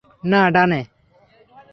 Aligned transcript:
না, 0.25 0.41
ডানে। 0.51 0.81